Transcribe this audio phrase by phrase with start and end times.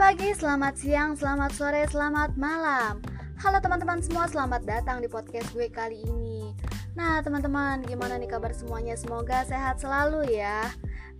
[0.00, 3.04] pagi, selamat siang, selamat sore, selamat malam.
[3.44, 6.56] Halo teman-teman semua, selamat datang di podcast gue kali ini.
[6.96, 8.96] Nah teman-teman, gimana nih kabar semuanya?
[8.96, 10.64] Semoga sehat selalu ya.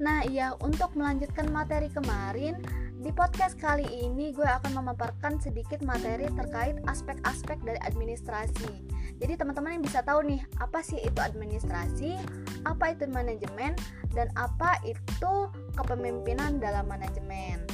[0.01, 2.57] Nah iya, untuk melanjutkan materi kemarin
[3.01, 8.73] Di podcast kali ini gue akan memaparkan sedikit materi terkait aspek-aspek dari administrasi.
[9.21, 12.17] Jadi teman-teman yang bisa tahu nih, apa sih itu administrasi,
[12.65, 13.73] apa itu manajemen,
[14.13, 17.65] dan apa itu kepemimpinan dalam manajemen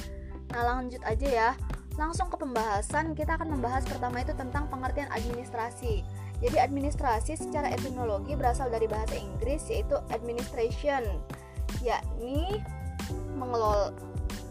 [0.53, 1.51] Nah lanjut aja ya.
[1.97, 6.05] Langsung ke pembahasan kita akan membahas pertama itu tentang pengertian administrasi.
[6.45, 11.03] Jadi administrasi secara etimologi berasal dari bahasa Inggris yaitu administration
[11.81, 12.61] Yakni
[13.33, 13.97] mengelola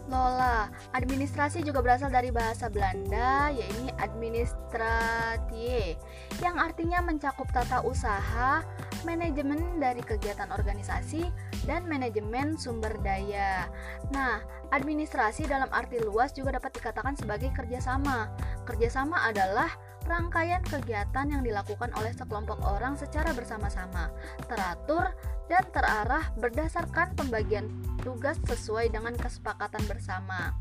[0.05, 0.70] Lola.
[0.94, 5.98] Administrasi juga berasal dari bahasa Belanda, yaitu administratie,
[6.44, 8.62] yang artinya mencakup tata usaha,
[9.02, 11.25] manajemen dari kegiatan organisasi,
[11.66, 13.66] dan manajemen sumber daya.
[14.14, 18.30] Nah, administrasi dalam arti luas juga dapat dikatakan sebagai kerjasama.
[18.69, 19.73] Kerjasama adalah
[20.06, 24.14] rangkaian kegiatan yang dilakukan oleh sekelompok orang secara bersama-sama,
[24.45, 25.09] teratur,
[25.50, 27.69] dan terarah berdasarkan pembagian
[28.06, 30.53] tugas sesuai dengan kesepakatan bersama.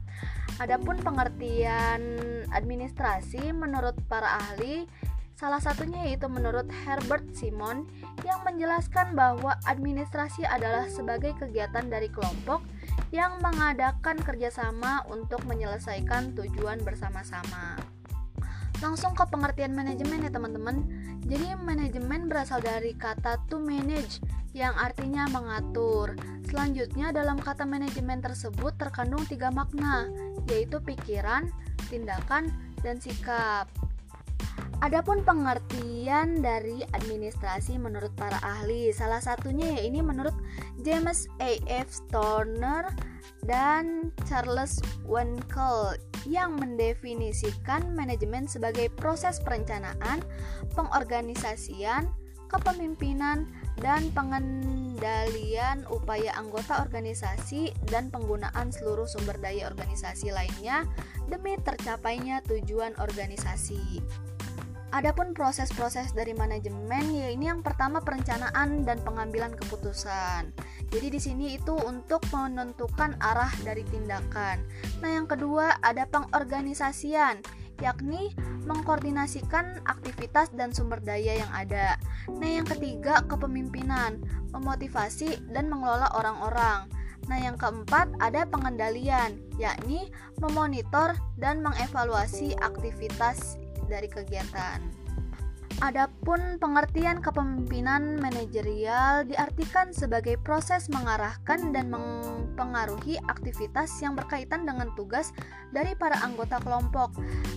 [0.57, 2.01] Adapun pengertian
[2.49, 4.89] administrasi menurut para ahli
[5.35, 7.91] Salah satunya yaitu menurut Herbert Simon
[8.23, 12.63] yang menjelaskan bahwa administrasi adalah sebagai kegiatan dari kelompok
[13.11, 17.94] yang mengadakan kerjasama untuk menyelesaikan tujuan bersama-sama.
[18.85, 20.85] Langsung ke pengertian manajemen ya teman-teman.
[21.25, 24.21] Jadi manajemen berasal dari kata to manage
[24.53, 26.13] yang artinya mengatur.
[26.45, 30.05] Selanjutnya dalam kata manajemen tersebut terkandung tiga makna,
[30.53, 31.49] yaitu pikiran,
[31.89, 32.53] tindakan,
[32.85, 33.73] dan sikap.
[34.85, 40.37] Adapun pengertian dari administrasi menurut para ahli, salah satunya ya ini menurut
[40.85, 41.57] James A.
[41.65, 41.89] F.
[41.89, 42.93] Stoner
[43.49, 45.97] dan Charles Winkel
[46.29, 50.25] yang mendefinisikan manajemen sebagai proses perencanaan,
[50.73, 52.09] pengorganisasian,
[52.49, 53.49] kepemimpinan,
[53.83, 60.87] dan pengendalian upaya anggota organisasi dan penggunaan seluruh sumber daya organisasi lainnya
[61.27, 63.99] demi tercapainya tujuan organisasi.
[64.95, 70.55] Adapun proses-proses dari manajemen ya ini yang pertama perencanaan dan pengambilan keputusan.
[70.95, 74.63] Jadi di sini itu untuk menentukan arah dari tindakan.
[75.03, 77.43] Nah, yang kedua ada pengorganisasian,
[77.83, 78.39] yakni
[78.71, 81.99] mengkoordinasikan aktivitas dan sumber daya yang ada.
[82.31, 84.23] Nah, yang ketiga kepemimpinan,
[84.55, 86.87] memotivasi dan mengelola orang-orang.
[87.27, 95.05] Nah, yang keempat ada pengendalian, yakni memonitor dan mengevaluasi aktivitas dari kegiatan.
[95.83, 105.35] Adapun pengertian kepemimpinan manajerial diartikan sebagai proses mengarahkan dan mempengaruhi aktivitas yang berkaitan dengan tugas
[105.75, 107.11] dari para anggota kelompok.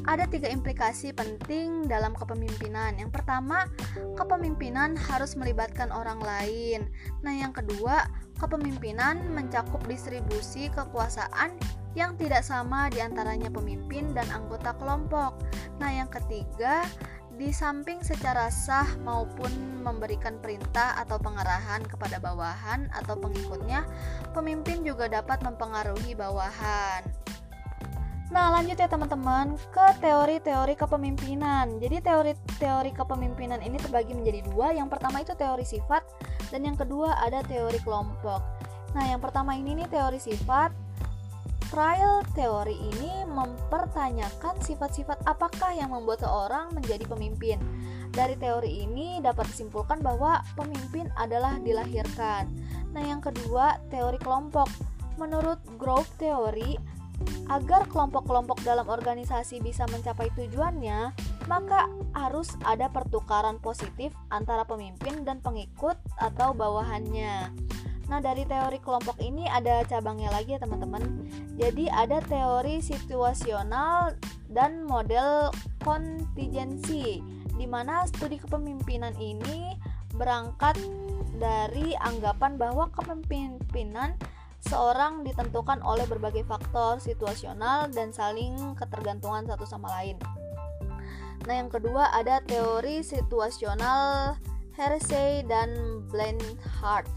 [0.10, 2.98] Ada tiga implikasi penting dalam kepemimpinan.
[2.98, 3.70] Yang pertama,
[4.18, 6.90] kepemimpinan harus melibatkan orang lain.
[7.22, 8.10] Nah, yang kedua,
[8.42, 11.54] kepemimpinan mencakup distribusi kekuasaan
[11.98, 15.34] yang tidak sama di antaranya pemimpin dan anggota kelompok.
[15.82, 16.86] Nah, yang ketiga,
[17.34, 19.50] di samping secara sah maupun
[19.82, 23.82] memberikan perintah atau pengarahan kepada bawahan atau pengikutnya,
[24.38, 27.02] pemimpin juga dapat mempengaruhi bawahan.
[28.30, 31.82] Nah, lanjut ya teman-teman ke teori-teori kepemimpinan.
[31.82, 34.76] Jadi teori-teori kepemimpinan ini terbagi menjadi dua.
[34.76, 36.06] Yang pertama itu teori sifat
[36.54, 38.44] dan yang kedua ada teori kelompok.
[38.94, 40.87] Nah, yang pertama ini nih teori sifat
[41.68, 47.60] Trial teori ini mempertanyakan sifat-sifat apakah yang membuat seorang menjadi pemimpin.
[48.16, 52.48] Dari teori ini dapat disimpulkan bahwa pemimpin adalah dilahirkan.
[52.96, 54.72] Nah, yang kedua, teori kelompok.
[55.20, 56.80] Menurut Grove Theory,
[57.50, 61.12] agar kelompok-kelompok dalam organisasi bisa mencapai tujuannya,
[61.52, 67.52] maka harus ada pertukaran positif antara pemimpin dan pengikut atau bawahannya.
[68.08, 71.28] Nah, dari teori kelompok ini ada cabangnya lagi ya, teman-teman.
[71.60, 74.16] Jadi, ada teori situasional
[74.48, 75.52] dan model
[75.84, 77.20] kontingensi
[77.58, 79.76] di mana studi kepemimpinan ini
[80.16, 80.80] berangkat
[81.36, 84.16] dari anggapan bahwa kepemimpinan
[84.64, 90.18] seorang ditentukan oleh berbagai faktor situasional dan saling ketergantungan satu sama lain.
[91.46, 94.36] Nah, yang kedua ada teori situasional
[94.76, 97.08] Hersey dan Blanchard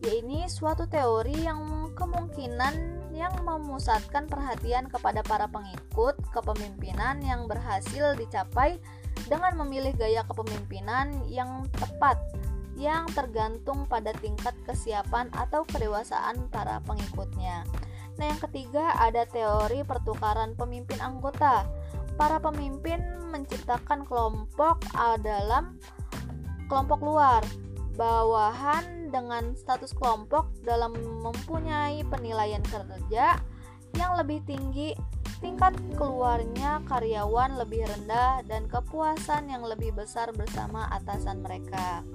[0.00, 8.16] ya ini suatu teori yang kemungkinan yang memusatkan perhatian kepada para pengikut kepemimpinan yang berhasil
[8.16, 8.80] dicapai
[9.28, 12.16] dengan memilih gaya kepemimpinan yang tepat
[12.80, 17.68] yang tergantung pada tingkat kesiapan atau kedewasaan para pengikutnya.
[18.16, 21.68] Nah, yang ketiga ada teori pertukaran pemimpin anggota.
[22.16, 24.80] Para pemimpin menciptakan kelompok
[25.20, 25.76] dalam
[26.68, 27.44] kelompok luar,
[27.96, 33.36] bawahan dengan status kelompok dalam mempunyai penilaian kerja
[33.98, 34.94] yang lebih tinggi,
[35.42, 42.06] tingkat keluarnya karyawan lebih rendah dan kepuasan yang lebih besar bersama atasan mereka.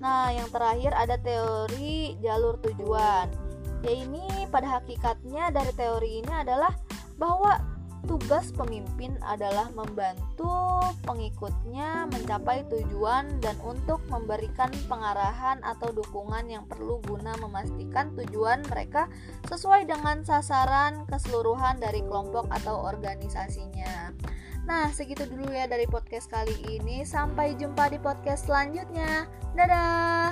[0.00, 3.50] Nah, yang terakhir ada teori jalur tujuan
[3.80, 6.72] ya ini pada hakikatnya dari teori ini adalah
[7.16, 7.56] bahwa
[8.08, 17.00] tugas pemimpin adalah membantu pengikutnya mencapai tujuan dan untuk memberikan pengarahan atau dukungan yang perlu
[17.04, 19.10] guna memastikan tujuan mereka
[19.48, 24.14] sesuai dengan sasaran keseluruhan dari kelompok atau organisasinya.
[24.70, 27.02] Nah, segitu dulu ya dari podcast kali ini.
[27.02, 29.26] Sampai jumpa di podcast selanjutnya.
[29.58, 30.30] Dadah.